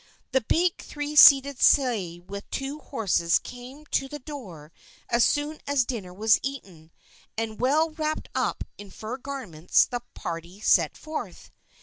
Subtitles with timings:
[0.31, 4.71] The big three seated sleigh with two horses came to the door
[5.09, 6.91] as soon as dinner was eaten,
[7.37, 11.51] and well wrapped up in fur garments, the party set forth.